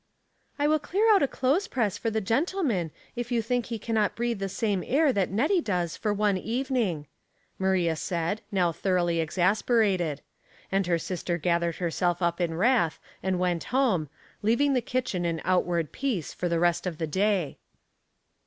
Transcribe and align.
''*' 0.43 0.57
I 0.57 0.67
will 0.67 0.79
clear 0.79 1.13
out 1.13 1.21
a 1.21 1.27
clothes 1.27 1.67
press 1.67 1.95
for 1.95 2.09
the 2.09 2.21
gen 2.21 2.47
tleman, 2.47 2.89
if 3.15 3.31
you 3.31 3.43
think 3.43 3.67
he 3.67 3.77
can 3.77 3.93
not 3.93 4.15
breathe 4.15 4.39
the 4.39 4.49
same 4.49 4.83
air 4.87 5.13
that 5.13 5.29
Nettie 5.29 5.61
does 5.61 5.95
for 5.95 6.11
one 6.11 6.39
evening," 6.39 7.05
Ma 7.59 7.67
ria 7.67 7.95
said, 7.95 8.41
now 8.51 8.71
thoroughly 8.71 9.19
exasperated; 9.19 10.21
and 10.71 10.87
her 10.87 10.97
sister 10.97 11.37
gathered 11.37 11.75
herself 11.75 12.19
up 12.19 12.41
in 12.41 12.55
wrath 12.55 12.99
and 13.21 13.37
went 13.37 13.65
home, 13.65 14.09
leaving 14.41 14.73
the 14.73 14.81
kitchen 14.81 15.23
in 15.23 15.39
outward 15.45 15.91
peace 15.91 16.33
for 16.33 16.49
the 16.49 16.57
rest 16.59 16.87
of 16.87 16.97
the 16.97 17.05
day. 17.05 17.59